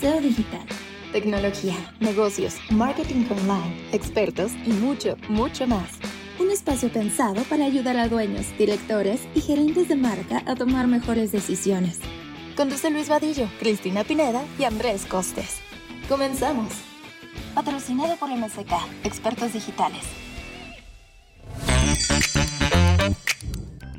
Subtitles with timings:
[0.00, 0.64] SEO digital.
[1.12, 5.98] Tecnología, negocios, marketing online, expertos y mucho, mucho más.
[6.38, 11.32] Un espacio pensado para ayudar a dueños, directores y gerentes de marca a tomar mejores
[11.32, 11.98] decisiones.
[12.56, 15.58] Conduce Luis Vadillo, Cristina Pineda y Andrés Costes.
[16.08, 16.72] Comenzamos.
[17.54, 18.72] Patrocinado por MSK,
[19.04, 20.04] expertos digitales.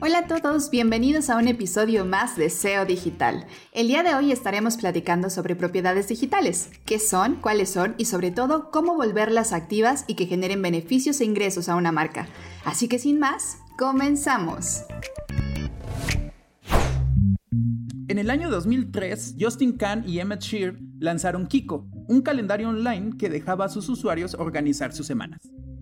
[0.03, 3.45] Hola a todos, bienvenidos a un episodio más de SEO Digital.
[3.71, 8.31] El día de hoy estaremos platicando sobre propiedades digitales, qué son, cuáles son y sobre
[8.31, 12.27] todo cómo volverlas activas y que generen beneficios e ingresos a una marca.
[12.65, 14.85] Así que sin más, comenzamos.
[18.07, 23.29] En el año 2003, Justin Kahn y Emmett Shear lanzaron Kiko, un calendario online que
[23.29, 25.41] dejaba a sus usuarios organizar sus semanas.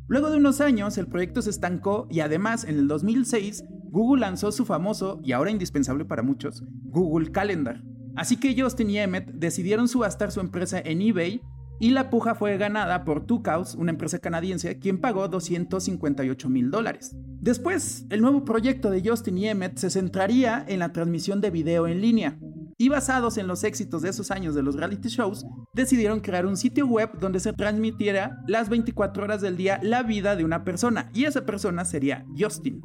[0.09, 4.51] Luego de unos años, el proyecto se estancó y además en el 2006 Google lanzó
[4.51, 7.83] su famoso, y ahora indispensable para muchos, Google Calendar.
[8.15, 11.41] Así que Justin y Emmett decidieron subastar su empresa en eBay
[11.79, 17.15] y la puja fue ganada por Tucows, una empresa canadiense, quien pagó 258 mil dólares.
[17.39, 21.87] Después, el nuevo proyecto de Justin y Emmett se centraría en la transmisión de video
[21.87, 22.37] en línea.
[22.77, 26.57] Y basados en los éxitos de esos años de los reality shows, decidieron crear un
[26.57, 31.09] sitio web donde se transmitiera las 24 horas del día la vida de una persona,
[31.13, 32.81] y esa persona sería Justin.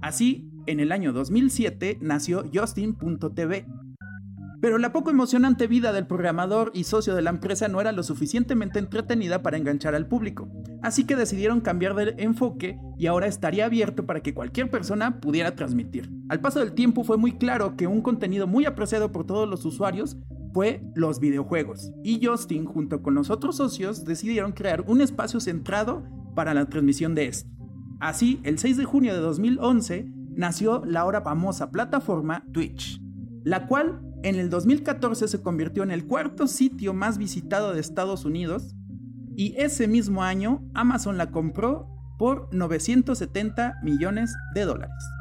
[0.00, 3.66] Así, en el año 2007 nació Justin.tv.
[4.60, 8.02] Pero la poco emocionante vida del programador y socio de la empresa no era lo
[8.02, 10.48] suficientemente entretenida para enganchar al público,
[10.82, 15.54] así que decidieron cambiar de enfoque y ahora estaría abierto para que cualquier persona pudiera
[15.54, 16.10] transmitir.
[16.28, 19.64] Al paso del tiempo fue muy claro que un contenido muy apreciado por todos los
[19.64, 20.16] usuarios
[20.52, 26.02] fue los videojuegos, y Justin junto con los otros socios decidieron crear un espacio centrado
[26.34, 27.57] para la transmisión de esto.
[28.00, 33.00] Así, el 6 de junio de 2011 nació la ahora famosa plataforma Twitch,
[33.44, 38.24] la cual en el 2014 se convirtió en el cuarto sitio más visitado de Estados
[38.24, 38.74] Unidos
[39.36, 41.88] y ese mismo año Amazon la compró
[42.18, 45.17] por 970 millones de dólares.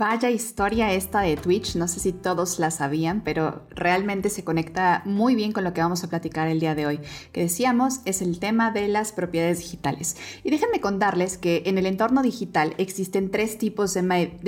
[0.00, 5.02] Vaya historia esta de Twitch, no sé si todos la sabían, pero realmente se conecta
[5.04, 7.00] muy bien con lo que vamos a platicar el día de hoy,
[7.32, 10.16] que decíamos es el tema de las propiedades digitales.
[10.42, 14.00] Y déjenme contarles que en el entorno digital existen tres tipos de,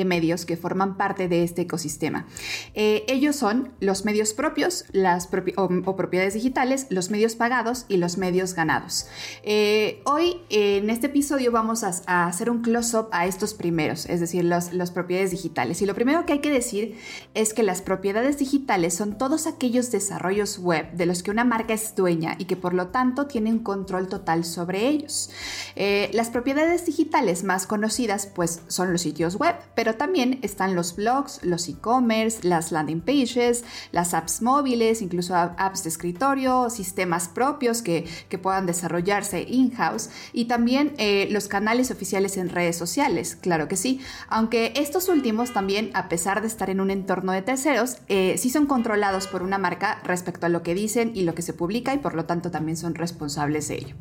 [0.07, 2.25] medios que forman parte de este ecosistema.
[2.73, 8.17] Eh, ellos son los medios propios, las o, propiedades digitales, los medios pagados y los
[8.17, 9.07] medios ganados.
[9.43, 14.45] Eh, hoy en este episodio vamos a, hacer un close-up a estos primeros, es decir,
[14.45, 16.97] las los propiedades digitales y lo primero que hay que decir
[17.35, 21.75] es que las propiedades digitales son todos aquellos desarrollos web de los que una marca
[21.75, 25.31] es dueña y que por lo tanto tienen control total sobre ellos.
[25.75, 30.95] Eh, las propiedades digitales más conocidas pues son los sitios web, pero también están los
[30.95, 37.83] blogs, los e-commerce, las landing pages, las apps móviles, incluso apps de escritorio, sistemas propios
[37.83, 38.07] que,
[38.43, 44.01] puedan desarrollarse in-house y también eh, los canales oficiales en redes sociales, claro que sí,
[44.29, 48.51] aunque estos últimos también, a pesar de estar en un entorno de terceros, eh, sí
[48.51, 51.95] son controlados por una marca respecto a lo que dicen y lo que se publica
[51.95, 53.97] y por lo tanto también son responsables de ello.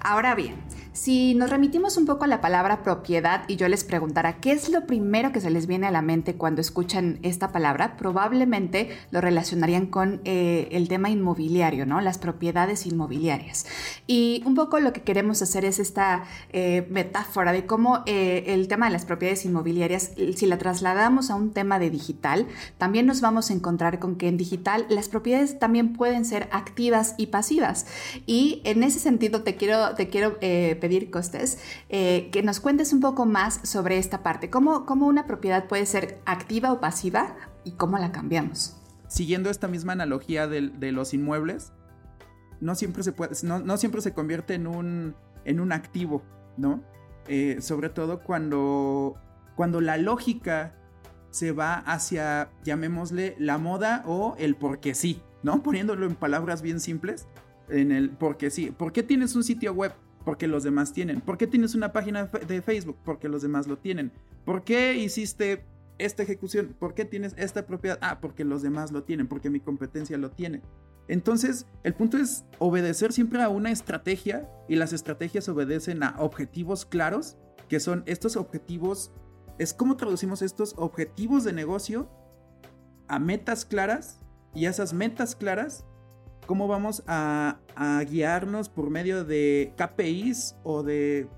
[0.00, 0.56] Ahora bien,
[0.92, 4.68] si nos remitimos un poco a la palabra propiedad y yo les preguntara qué es
[4.68, 9.20] lo primero que se les viene a la mente cuando escuchan esta palabra, probablemente lo
[9.20, 12.00] relacionarían con eh, el tema inmobiliario, ¿no?
[12.00, 13.66] Las propiedades inmobiliarias.
[14.06, 18.86] Y un poco lo que queremos hacer es esta eh, metáfora de cómo el tema
[18.86, 22.46] de las propiedades inmobiliarias, si la trasladamos a un tema de digital,
[22.78, 27.14] también nos vamos a encontrar con que en digital las propiedades también pueden ser activas
[27.18, 27.84] y pasivas.
[28.24, 31.58] Y en ese sentido te quiero, te quiero eh, pedir, Costes,
[31.90, 34.48] eh, que nos cuentes un poco más sobre esta parte.
[34.48, 38.80] ¿Cómo, ¿Cómo una propiedad puede ser activa o pasiva y cómo la cambiamos?
[39.06, 41.74] Siguiendo esta misma analogía de, de los inmuebles,
[42.62, 45.14] no siempre se puede, no, no, siempre se convierte en un,
[45.44, 46.22] en un activo,
[46.56, 46.82] ¿no?
[47.28, 49.16] Eh, sobre todo cuando
[49.56, 50.74] cuando la lógica
[51.30, 55.62] se va hacia, llamémosle, la moda o el porque sí, ¿no?
[55.62, 57.26] Poniéndolo en palabras bien simples,
[57.68, 58.70] en el porque sí.
[58.70, 59.92] ¿Por qué tienes un sitio web?
[60.24, 61.20] Porque los demás tienen.
[61.20, 62.96] ¿Por qué tienes una página de Facebook?
[63.04, 64.12] Porque los demás lo tienen.
[64.44, 65.64] ¿Por qué hiciste
[65.98, 66.74] esta ejecución?
[66.78, 67.98] ¿Por qué tienes esta propiedad?
[68.00, 70.62] Ah, porque los demás lo tienen, porque mi competencia lo tiene.
[71.08, 76.86] Entonces, el punto es obedecer siempre a una estrategia y las estrategias obedecen a objetivos
[76.86, 77.36] claros,
[77.68, 79.12] que son estos objetivos
[79.58, 82.08] es cómo traducimos estos objetivos de negocio
[83.08, 84.20] a metas claras
[84.54, 85.84] y esas metas claras,
[86.46, 87.58] cómo vamos a,
[88.08, 91.28] guiarnos por medio de KPIs o de,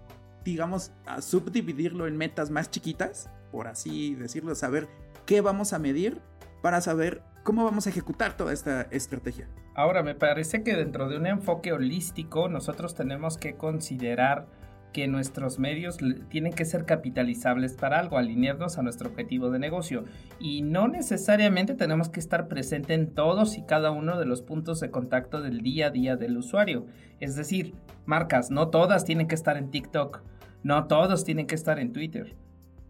[0.44, 4.88] digamos, a subdividirlo en metas más chiquitas, por así decirlo, saber
[5.24, 6.20] qué vamos a medir
[6.62, 9.48] para saber cómo vamos a ejecutar toda esta estrategia.
[9.74, 14.46] Ahora, me parece que dentro de un enfoque holístico nosotros tenemos que considerar
[14.96, 15.98] que nuestros medios
[16.30, 20.06] tienen que ser capitalizables para algo, alinearnos a nuestro objetivo de negocio.
[20.40, 24.80] Y no necesariamente tenemos que estar presente en todos y cada uno de los puntos
[24.80, 26.86] de contacto del día a día del usuario.
[27.20, 27.74] Es decir,
[28.06, 30.22] marcas, no todas tienen que estar en TikTok,
[30.62, 32.34] no todos tienen que estar en Twitter.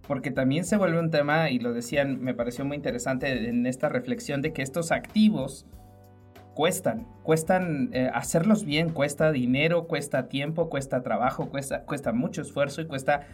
[0.06, 3.88] Porque también se vuelve un tema, y lo decían, me pareció muy interesante en esta
[3.88, 5.66] reflexión de que estos activos
[6.56, 12.80] cuestan, cuestan eh, hacerlos bien, cuesta dinero, cuesta tiempo, cuesta trabajo, cuesta, cuesta mucho esfuerzo
[12.80, 13.26] y cuesta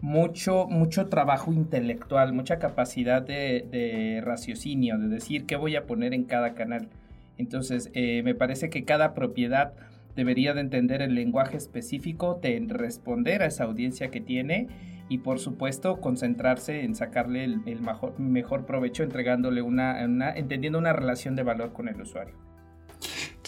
[0.00, 6.22] mucho, mucho trabajo intelectual, mucha capacidad de, raciocinio, de decir qué voy a poner en
[6.22, 6.88] cada canal.
[7.36, 9.72] Entonces, eh, me parece que cada propiedad
[10.14, 14.68] debería de entender el lenguaje específico, de responder a esa audiencia que tiene
[15.08, 17.80] y por supuesto concentrarse en sacarle el,
[18.18, 20.00] mejor, provecho entregándole una,
[20.36, 22.47] entendiendo una relación de valor con el usuario.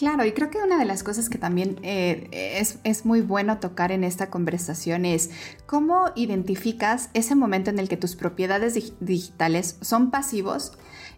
[0.01, 3.59] Claro, y creo que una de las cosas que también eh, es, es, muy bueno
[3.59, 5.29] tocar en esta conversación es
[5.67, 10.71] cómo identificas ese momento en el que tus propiedades digitales son pasivos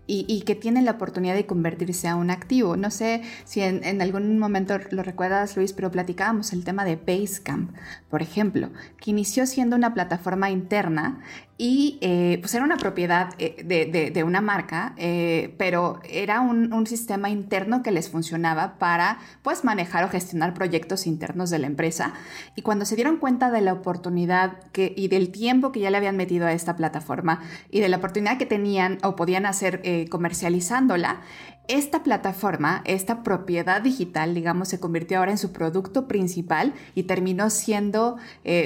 [0.06, 2.76] y, que tienen la oportunidad de convertirse a un activo.
[2.76, 7.72] No sé si en, algún momento lo recuerdas, Luis, pero platicábamos el tema de Basecamp,
[8.10, 8.70] por ejemplo,
[9.00, 11.22] que inició siendo una plataforma interna
[11.64, 17.30] y eh, pues era una propiedad eh, de, una marca, eh, pero era un, sistema
[17.30, 22.16] interno que les funcionaba para pues manejar o gestionar proyectos internos de la empresa.
[22.58, 26.18] Y cuando se dieron cuenta de la oportunidad y del tiempo que ya le habían
[26.18, 27.40] metido a esta plataforma
[27.72, 31.22] y de la oportunidad que tenían o podían hacer comercializándola,
[31.70, 37.50] esta plataforma, esta propiedad digital, digamos, se convirtió ahora en su producto principal y terminó
[37.50, 38.18] siendo,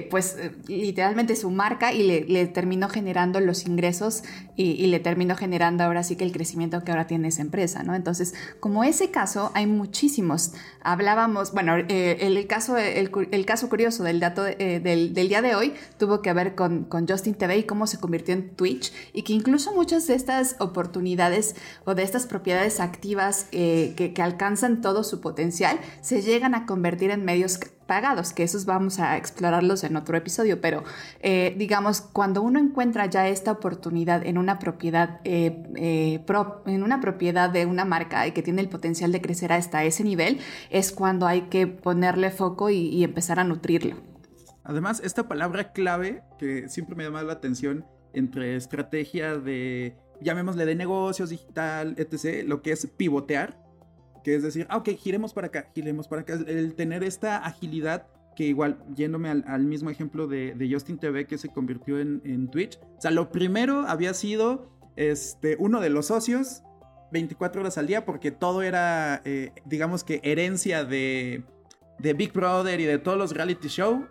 [0.09, 4.24] pues, literalmente su marca y le, terminó generando los ingresos
[4.56, 7.94] y, le terminó generando ahora sí que el crecimiento que ahora tiene esa empresa, ¿no?
[7.94, 10.54] Entonces, como ese caso, hay muchísimos.
[10.81, 16.22] Hablábamos, bueno, eh, el, caso, el, caso curioso del dato del, día de hoy tuvo
[16.22, 20.07] que ver con, Justin TV y cómo se convirtió en Twitch y que incluso muchas
[20.07, 21.56] de estas oportunidades
[21.86, 27.12] o de estas propiedades activas eh, que, alcanzan todo su potencial se llegan a convertir
[27.12, 30.84] en medios pagados, que esos vamos a explorarlos en otro episodio, pero
[31.22, 35.63] eh, digamos, cuando uno encuentra ya esta oportunidad en una propiedad, eh,
[36.66, 40.04] en una propiedad de una marca y que tiene el potencial de crecer hasta ese
[40.04, 40.39] nivel,
[40.69, 43.95] es cuando hay que ponerle foco y, y empezar a nutrirlo.
[44.63, 50.75] Además, esta palabra clave que siempre me llama la atención entre estrategia de llamémosle de
[50.75, 53.57] negocios, digital, etc., lo que es pivotear,
[54.27, 58.07] que es decir, ah, ok, giremos para acá, giremos para acá, el tener esta agilidad
[58.35, 63.00] que igual, yéndome al, mismo ejemplo de, Justin TV que se convirtió en, Twitch, o
[63.01, 66.62] sea, lo primero había sido este, uno de los socios
[67.13, 71.45] 24 horas al día porque todo era, eh, digamos que herencia de,
[71.97, 74.07] de Big Brother y de todos los reality show,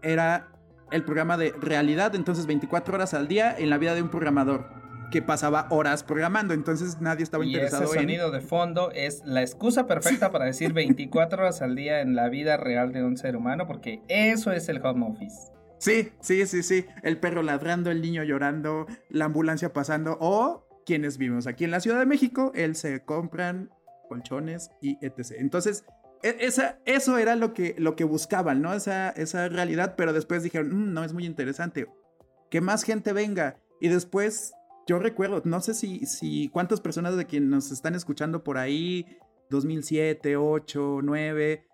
[0.00, 0.48] era
[0.92, 4.75] el programa de realidad, entonces 24 horas al día en la vida de un programador
[5.10, 9.86] que pasaba horas programando, entonces nadie estaba interesado ese sonido de fondo es la excusa
[9.86, 13.66] perfecta para decir 24 horas al día en la vida real de un ser humano,
[13.66, 15.52] porque eso es el home office.
[15.78, 16.86] Sí, sí, sí, sí.
[17.02, 21.80] El perro ladrando, el niño llorando, la ambulancia pasando, o quienes vivimos aquí en la
[21.80, 23.70] Ciudad de México, él se compran
[24.08, 25.32] colchones y etc.
[25.38, 25.84] Entonces,
[26.22, 28.72] e, esa, eso era lo que, lo que buscaban, ¿no?
[28.72, 31.86] Esa, esa realidad, pero después dijeron, mm, no, es muy interesante.
[32.50, 33.58] Que más gente venga.
[33.80, 34.54] Y después
[34.86, 39.18] yo recuerdo, no sé si, si cuántas personas de quienes nos están escuchando por ahí,
[39.50, 41.66] 2007, 8, 9,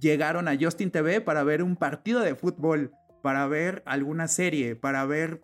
[0.00, 5.04] llegaron a Justin TV para ver un partido de fútbol, para ver alguna serie, para
[5.04, 5.42] ver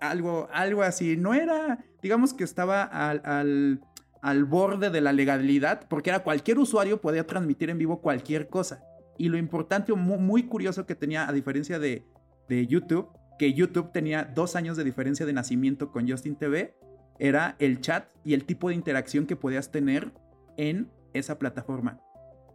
[0.00, 1.16] algo, algo así.
[1.16, 3.80] No era, digamos que estaba al,
[4.22, 8.84] al, borde de la legalidad, porque era cualquier usuario podía transmitir en vivo cualquier cosa.
[9.16, 12.06] Y lo importante o muy, curioso que tenía, a diferencia de,
[12.48, 16.74] de YouTube, que YouTube tenía dos años de diferencia de nacimiento con Justin TV
[17.18, 20.12] era el chat y el tipo de interacción que podías tener
[20.56, 22.00] en esa plataforma.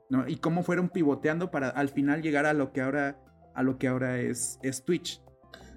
[0.10, 0.28] ¿no?
[0.28, 3.18] Y cómo fueron pivoteando para al final llegar a lo que ahora,
[3.56, 5.22] a lo que ahora es, es Twitch.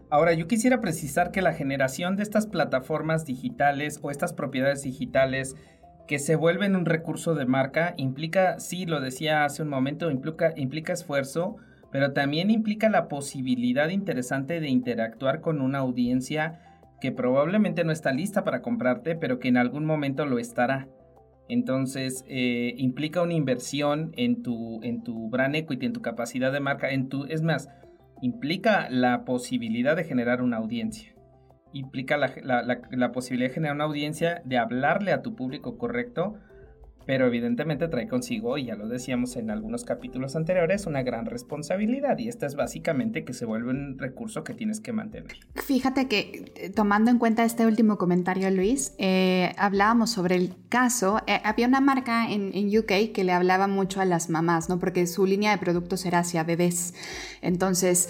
[0.08, 5.56] Ahora, yo quisiera precisar que la generación de estas plataformas digitales o estas propiedades digitales
[6.06, 10.52] que se vuelven un recurso de marca implica, sí, lo decía hace un momento, implica,
[10.54, 11.56] implica esfuerzo,
[11.90, 16.60] pero también implica la posibilidad interesante de interactuar con una audiencia
[17.00, 20.88] que probablemente no está lista para comprarte, pero que en algún momento lo estará.
[21.48, 26.60] Entonces, eh, implica una inversión en tu, en tu brand equity, en tu capacidad de
[26.60, 27.68] marca, en tu, es más,
[28.20, 31.12] implica la posibilidad de generar una audiencia.
[31.72, 36.34] implica la, posibilidad de generar una audiencia, de hablarle a tu público correcto,
[37.06, 42.18] pero evidentemente trae consigo, y ya lo decíamos en algunos capítulos anteriores, una gran responsabilidad
[42.18, 45.36] y esta es básicamente que se vuelve un recurso que tienes que mantener.
[45.54, 51.20] Fíjate que eh, tomando en cuenta este último comentario, Luis, eh, hablábamos sobre el caso,
[51.26, 54.78] eh, había una marca en, en, UK que le hablaba mucho a las mamás, ¿no?
[54.78, 56.94] Porque su línea de productos era hacia bebés.
[57.40, 58.08] Entonces,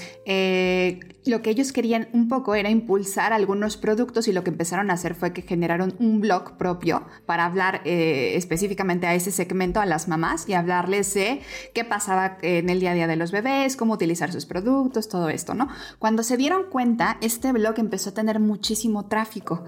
[1.27, 4.95] lo que ellos querían un poco era impulsar algunos productos y lo que empezaron a
[4.95, 7.83] hacer fue que generaron un blog propio para hablar
[8.87, 11.41] a ese segmento, a las mamás, y hablarles de
[11.75, 15.29] qué pasaba en el día a día de los bebés, cómo utilizar sus productos, todo
[15.29, 15.69] esto, ¿no?
[15.99, 19.65] Cuando se dieron cuenta, este blog empezó a tener muchísimo tráfico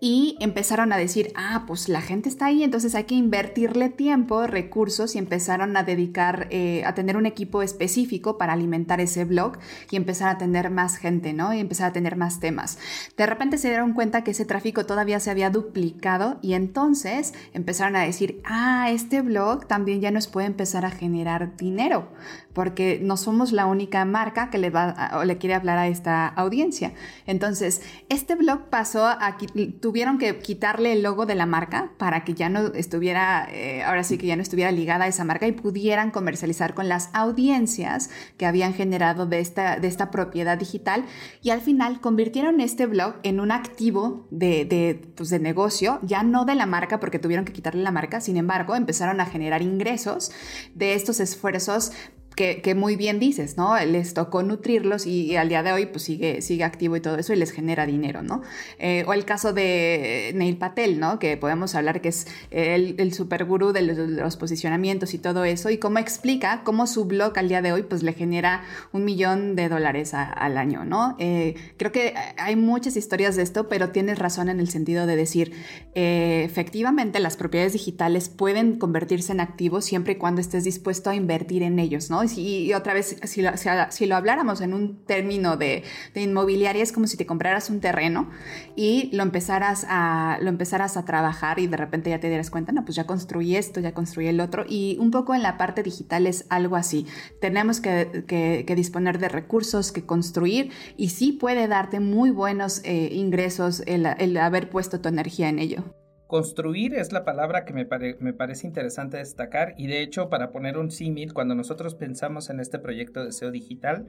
[0.00, 4.46] y empezaron a decir, ah, pues la gente está ahí, entonces hay que invertirle tiempo,
[4.46, 9.58] recursos y empezaron a dedicar, eh, a tener un equipo específico para alimentar ese blog
[9.90, 11.52] y empezar a tener más gente, ¿no?
[11.52, 12.78] Y empezar a tener más temas.
[13.16, 17.96] De repente se dieron cuenta que ese tráfico todavía se había duplicado y entonces empezaron
[17.96, 22.08] a decir, ah, ah, este blog también ya nos puede empezar a generar dinero,
[22.52, 26.28] porque no somos la única marca que le va o le quiere hablar a esta
[26.28, 26.92] audiencia.
[27.26, 29.36] Entonces, este blog pasó a,
[29.80, 34.04] tuvieron que quitarle el logo de la marca para que ya no estuviera, eh, ahora
[34.04, 38.10] sí que ya no estuviera ligada a esa marca y pudieran comercializar con las audiencias
[38.36, 41.04] que habían generado de esta, de esta propiedad digital
[41.42, 46.22] y al final convirtieron este blog en un activo de, de, pues de negocio, ya
[46.22, 49.62] no de la marca porque tuvieron que quitarle la marca, sin embargo, empezaron a generar
[49.62, 50.32] ingresos
[50.74, 51.92] de estos esfuerzos
[52.34, 53.78] que, muy bien dices, ¿no?
[53.84, 57.32] Les tocó nutrirlos y, al día de hoy pues sigue, sigue activo y todo eso
[57.32, 58.42] y les genera dinero, ¿no?
[58.78, 61.18] Eh, o el caso de Neil Patel, ¿no?
[61.18, 65.70] Que podemos hablar que es el, el super gurú de los, posicionamientos y todo eso
[65.70, 68.62] y cómo explica cómo su blog al día de hoy pues le genera
[68.92, 71.16] un millón de dólares al año, ¿no?
[71.18, 75.16] Eh, creo que hay muchas historias de esto, pero tienes razón en el sentido de
[75.16, 75.52] decir,
[75.94, 81.14] eh, efectivamente las propiedades digitales pueden convertirse en activos siempre y cuando estés dispuesto a
[81.14, 82.21] invertir en ellos, ¿no?
[82.24, 83.50] Y, otra vez, si lo,
[83.90, 85.82] si, lo, habláramos en un término de,
[86.14, 88.30] de, inmobiliaria, es como si te compraras un terreno
[88.76, 92.72] y lo empezaras, a, lo empezaras a trabajar y de repente ya te dieras cuenta,
[92.72, 94.64] no, pues ya construí esto, ya construí el otro.
[94.68, 97.06] Y un poco en la parte digital es algo así.
[97.40, 103.10] Tenemos que, que, disponer de recursos, que construir y sí puede darte muy buenos eh,
[103.12, 106.01] ingresos el, el haber puesto tu energía en ello.
[106.32, 107.86] Construir es la palabra que me,
[108.18, 112.58] me, parece interesante destacar y de hecho para poner un símil, cuando nosotros pensamos en
[112.58, 114.08] este proyecto de SEO digital,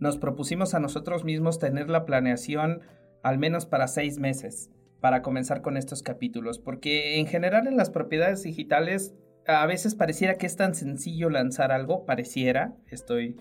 [0.00, 2.80] nos propusimos a nosotros mismos tener la planeación
[3.22, 7.90] al menos para seis meses para comenzar con estos capítulos, porque en general en las
[7.90, 9.14] propiedades digitales
[9.46, 13.36] a veces pareciera que es tan sencillo lanzar algo, pareciera, estoy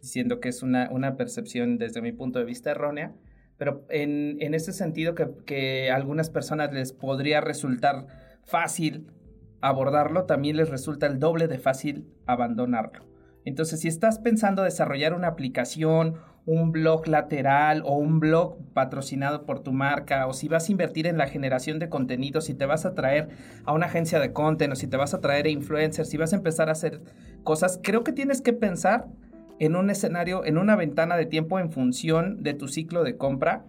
[0.00, 3.14] diciendo que es una, una percepción desde mi punto de vista errónea,
[3.58, 8.06] pero en, en ese sentido que, que a algunas personas les podría resultar
[8.44, 9.12] fácil
[9.60, 13.04] abordarlo, también les resulta el doble de fácil abandonarlo.
[13.44, 19.60] Entonces, si estás pensando desarrollar una aplicación, un blog lateral o un blog patrocinado por
[19.60, 22.86] tu marca, o si vas a invertir en la generación de contenido, si te vas
[22.86, 23.28] a traer
[23.64, 26.32] a una agencia de content, o si te vas a traer a influencers, si vas
[26.32, 27.02] a empezar a hacer
[27.42, 29.08] cosas, creo que tienes que pensar
[29.58, 33.64] en un escenario, en una ventana de tiempo en función de tu ciclo de compra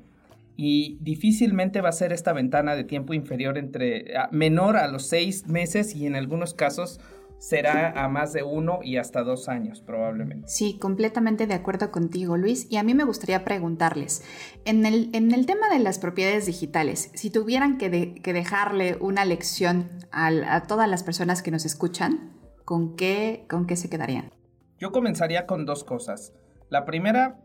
[0.55, 5.47] y difícilmente va a ser esta ventana de tiempo inferior entre menor a los seis
[5.47, 6.99] meses y en algunos casos
[7.39, 10.47] será a más de uno y hasta dos años probablemente.
[10.47, 12.67] Sí, completamente de acuerdo contigo, Luis.
[12.69, 14.23] Y a mí me gustaría preguntarles,
[14.65, 19.25] en el, en el tema de las propiedades digitales, si tuvieran que, que dejarle una
[19.25, 22.33] lección a, todas las personas que nos escuchan,
[22.65, 24.31] ¿con qué, ¿con qué se quedarían?
[24.79, 26.33] Yo comenzaría con dos cosas.
[26.69, 27.37] La primera,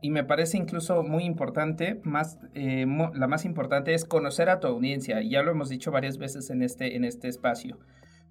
[0.00, 4.68] y me parece incluso muy importante, más, eh, la más importante es conocer a tu
[4.68, 5.20] audiencia.
[5.22, 7.78] Ya lo hemos dicho varias veces en este, en este espacio.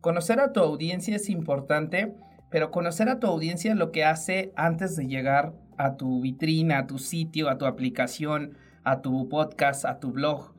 [0.01, 2.15] Conocer a tu audiencia es importante,
[2.49, 6.87] pero conocer a tu audiencia lo que hace antes de llegar a tu vitrina, a
[6.87, 10.53] tu sitio, a tu aplicación, a tu podcast, a tu blog.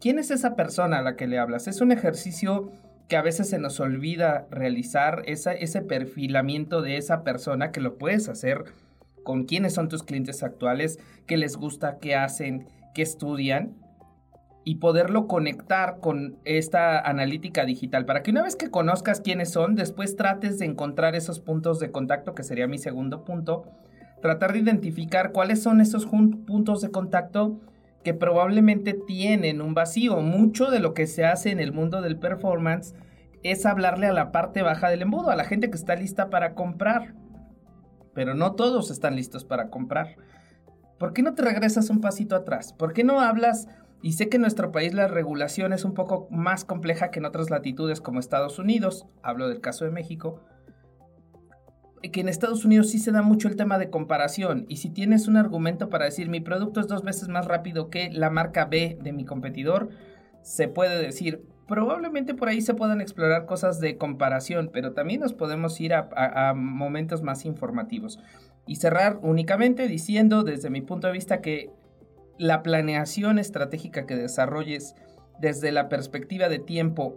[0.00, 1.68] ¿Quién es esa persona a la que le hablas?
[1.68, 2.72] Es un ejercicio
[3.08, 8.28] que a veces se nos olvida realizar ese perfilamiento de esa persona que lo puedes
[8.28, 8.64] hacer
[9.22, 13.74] con quiénes son tus clientes actuales, qué les gusta, qué hacen, qué estudian
[14.64, 18.04] y poderlo conectar con esta analítica digital.
[18.04, 21.90] Para que una vez que conozcas quiénes son, después trates de encontrar esos puntos de
[21.90, 23.64] contacto, que sería mi segundo punto,
[24.20, 27.60] tratar de identificar cuáles son esos puntos de contacto
[28.04, 30.20] que probablemente tienen un vacío.
[30.20, 32.94] Mucho de lo que se hace en el mundo del performance
[33.42, 36.54] es hablarle a la parte baja del embudo, a la gente que está lista para
[36.54, 37.14] comprar.
[38.14, 40.16] Pero no todos están listos para comprar.
[41.02, 42.72] ¿por qué no te regresas un pasito atrás?
[42.72, 43.66] ¿Por qué no hablas?
[44.02, 47.24] Y sé que en nuestro país la regulación es un poco más compleja que en
[47.24, 50.44] otras latitudes como Estados Unidos, hablo del caso de México,
[52.10, 55.28] que en Estados Unidos sí se da mucho el tema de comparación y si tienes
[55.28, 58.98] un argumento para decir mi producto es dos veces más rápido que la marca B
[59.00, 59.90] de mi competidor,
[60.42, 65.32] se puede decir, probablemente por ahí se puedan explorar cosas de comparación, pero también nos
[65.32, 68.18] podemos ir a, momentos más informativos.
[68.66, 71.70] Y cerrar únicamente diciendo desde mi punto de vista que
[72.38, 74.94] la planeación estratégica que desarrolles
[75.40, 77.16] desde la perspectiva de tiempo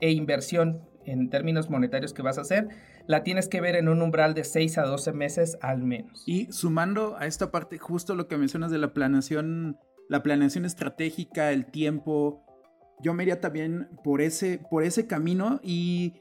[0.00, 2.68] e inversión en términos monetarios que vas a hacer,
[3.08, 6.22] la tienes que ver en un umbral de 6 a 12 meses al menos.
[6.26, 11.50] Y sumando a esta parte, justo lo que mencionas de la planeación, la planeación estratégica,
[11.50, 12.44] el tiempo,
[13.00, 16.20] yo me iría también por ese, por ese camino y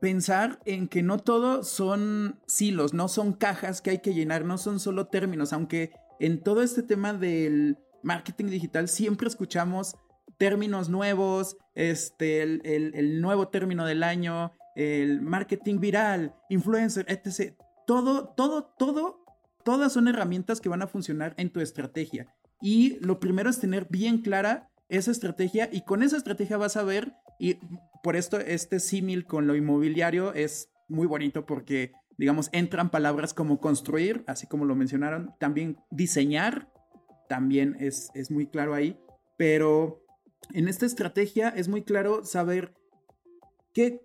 [0.00, 4.58] pensar en que no todo son silos, no son cajas que hay que llenar, no
[4.58, 9.96] son solo términos, aunque en todo este tema del marketing digital siempre escuchamos
[10.36, 17.54] términos nuevos, este, el, nuevo término del año, el marketing viral, influencer, etc.
[17.86, 19.24] Todo, todo, todo,
[19.64, 22.34] todas son herramientas que van a funcionar en tu estrategia.
[22.60, 26.84] Y lo primero es tener bien clara esa estrategia y con esa estrategia vas a
[26.84, 27.58] ver, y
[28.02, 33.58] por esto este símil con lo inmobiliario es muy bonito porque, digamos, entran palabras como
[33.58, 36.70] construir, así como lo mencionaron, también diseñar,
[37.28, 38.98] también es, es muy claro ahí,
[39.36, 40.04] pero
[40.52, 42.74] en esta estrategia es muy claro saber
[43.72, 44.03] qué,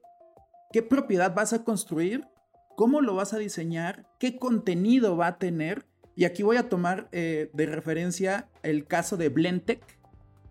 [0.72, 2.28] qué propiedad vas a construir,
[2.76, 5.86] cómo lo vas a diseñar, qué contenido va a tener.
[6.16, 9.82] Y aquí voy a tomar eh, de referencia el caso de Blendtec,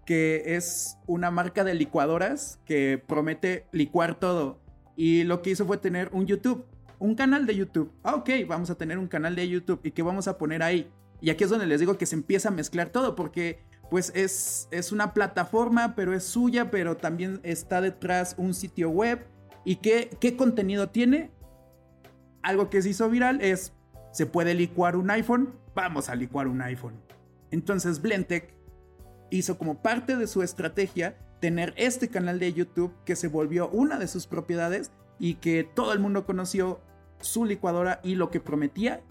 [0.06, 4.60] que es una marca de licuadoras que promete licuar todo.
[4.96, 6.64] Y lo que hizo fue tener un YouTube,
[6.98, 7.92] un canal de YouTube.
[8.02, 9.80] Ah, ok, vamos a tener un canal de YouTube.
[9.84, 10.90] ¿Y qué vamos a poner ahí?
[11.20, 13.60] Y aquí es donde les digo que se empieza a mezclar todo, porque
[13.90, 19.26] pues es, es una plataforma, pero es suya, pero también está detrás un sitio web.
[19.68, 21.30] ¿Y qué, qué contenido tiene?
[22.40, 23.74] Algo que se hizo viral es,
[24.12, 25.52] ¿se puede licuar un iPhone?
[25.74, 26.94] Vamos a licuar un iPhone.
[27.50, 28.54] Entonces Blendtec
[29.28, 33.98] hizo como parte de su estrategia tener este canal de YouTube que se volvió una
[33.98, 36.80] de sus propiedades y que todo el mundo conoció
[37.20, 39.02] su licuadora y lo que prometía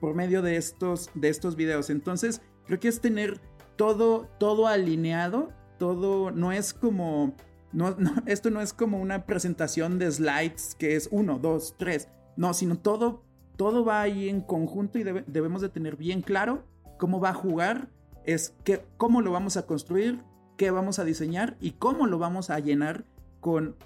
[0.00, 1.90] por medio de estos, de estos videos.
[1.90, 3.42] Entonces, creo que es tener
[3.76, 7.34] todo, todo alineado, todo no es como,
[7.76, 7.94] no,
[8.26, 12.78] esto no es como una presentación de slides que es uno, dos, tres, no, sino
[12.78, 13.22] todo,
[13.56, 16.64] todo va ahí en conjunto y debemos de tener bien claro
[16.98, 17.88] cómo va a jugar
[18.24, 20.20] es que, cómo lo vamos a construir,
[20.56, 23.04] qué vamos a diseñar y cómo lo vamos a llenar
[23.40, 23.76] con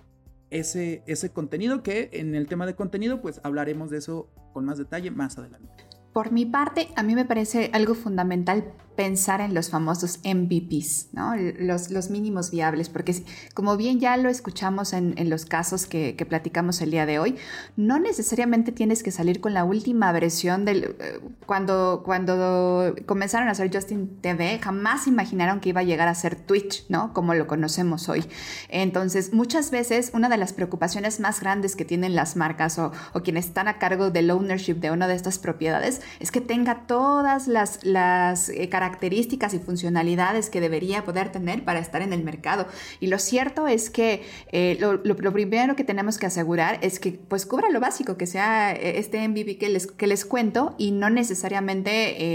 [0.50, 4.79] ese, ese contenido que en el tema de contenido pues hablaremos de eso con más
[4.79, 5.85] detalle más adelante.
[6.12, 11.35] Por mi parte, a mí me parece algo fundamental pensar en los famosos MVPs, ¿no?
[11.37, 13.24] los, los mínimos viables, porque
[13.55, 17.37] como bien ya lo escuchamos en, los casos que, platicamos el día de hoy,
[17.76, 20.96] no necesariamente tienes que salir con la última versión del...
[20.98, 26.14] Eh, cuando, cuando comenzaron a hacer Justin TV, jamás imaginaron que iba a llegar a
[26.14, 27.12] ser Twitch, ¿no?
[27.12, 28.24] Como lo conocemos hoy.
[28.68, 33.20] Entonces, muchas veces una de las preocupaciones más grandes que tienen las marcas o, o
[33.22, 37.48] quienes están a cargo del ownership de una de estas propiedades es que tenga todas
[37.48, 42.66] las, las eh, características y funcionalidades que debería poder tener para estar en el mercado.
[42.99, 47.45] Y lo cierto es que eh, lo, primero que tenemos que asegurar es que pues
[47.45, 51.11] cubra lo básico, que sea eh, este MVP que les, que les cuento y no
[51.11, 51.90] necesariamente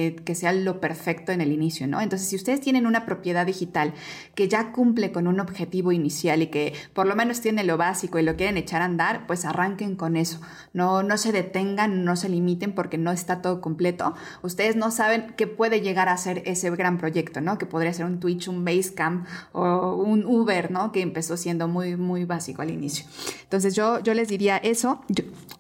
[0.06, 2.00] eh, que sea lo perfecto en el inicio, ¿no?
[2.00, 3.96] Entonces, si ustedes tienen una propiedad digital
[4.36, 8.20] que ya cumple con un objetivo inicial y que por lo menos tiene lo básico
[8.20, 10.42] y lo quieren echar a andar, pues arranquen con eso.
[10.74, 14.14] No, no se detengan, no se limiten porque no está todo completo.
[14.44, 17.58] Ustedes no saben qué puede llegar a ser ese gran proyecto, ¿no?
[17.58, 20.92] Que podría ser un Twitch, un Basecamp o un Uber, ¿no?
[20.92, 23.06] Que empezó siendo muy, muy básico al inicio.
[23.44, 25.02] Entonces yo, yo les diría eso.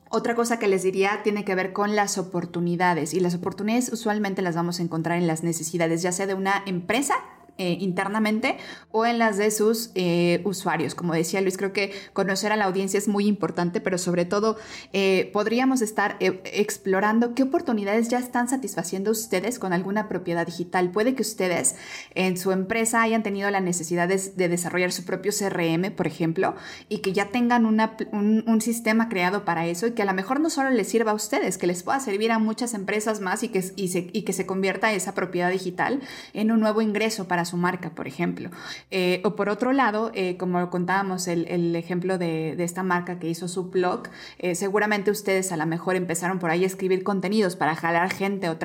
[0.09, 4.41] otra cosa que les diría tiene que ver con las oportunidades y las oportunidades usualmente
[4.41, 7.15] las vamos a encontrar en las necesidades, ya sea de una empresa
[7.57, 8.57] eh, internamente
[8.91, 10.93] o en las de sus eh, usuarios.
[10.93, 14.57] Como decía Luis, creo que conocer a la audiencia es muy importante, pero sobre todo
[14.91, 20.91] eh, podríamos estar explorando qué oportunidades ya están satisfaciendo ustedes con alguna propiedad digital.
[20.91, 21.77] Puede que ustedes
[22.13, 24.17] en su empresa hayan tenido la necesidad de,
[24.49, 26.55] desarrollar su propio CRM, por ejemplo,
[26.89, 30.49] y que ya tengan un, sistema creado para eso y que a lo mejor no
[30.49, 33.63] solo les sirva a ustedes, que les pueda servir a muchas empresas más y que,
[33.77, 36.01] y, y que se convierta esa propiedad digital
[36.33, 38.49] en un nuevo ingreso para su marca, por ejemplo.
[38.91, 43.47] Eh, o por otro lado, eh, como contábamos el, ejemplo de, esta marca que hizo
[43.47, 44.03] su blog,
[44.39, 48.49] eh, seguramente ustedes a lo mejor empezaron por ahí a escribir contenidos para jalar gente
[48.49, 48.57] o,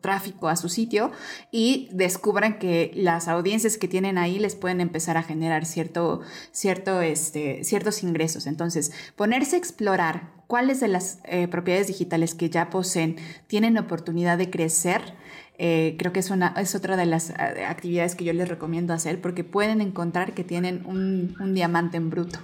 [0.00, 1.10] tráfico a su sitio
[1.50, 6.20] y descubran que las audiencias que tienen ahí les pueden empezar a generar cierto,
[6.52, 8.46] cierto, este, ciertos ingresos.
[8.46, 11.18] Entonces, ponerse a explorar cuáles de las
[11.50, 13.16] propiedades digitales que ya poseen
[13.48, 15.14] tienen oportunidad de crecer
[15.58, 19.42] eh, creo que es, otra de las eh, actividades que yo les recomiendo hacer porque
[19.42, 22.40] pueden encontrar que tienen un, diamante en bruto,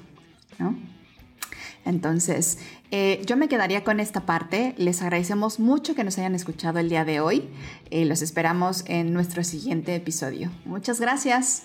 [1.84, 2.58] Entonces,
[2.90, 4.74] eh, yo me quedaría con esta parte.
[4.78, 7.50] Les agradecemos mucho que nos hayan escuchado el día de hoy.
[7.90, 10.50] los esperamos en nuestro siguiente episodio.
[10.64, 11.64] Muchas gracias.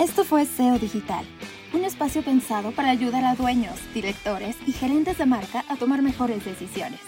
[0.00, 1.24] Esto fue SEO Digital,
[1.72, 6.44] un espacio pensado para ayudar a dueños, directores y gerentes de marca a tomar mejores
[6.44, 7.00] decisiones.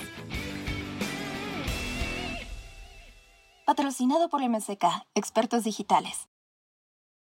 [3.66, 6.28] Patrocinado por MSK, Expertos Digitales.